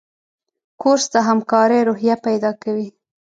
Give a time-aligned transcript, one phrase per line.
[0.81, 2.87] کورس د همکارۍ روحیه پیدا کوي.